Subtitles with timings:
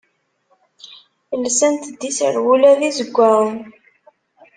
[1.43, 3.57] Lsant-d iserwula d izeggaɣen.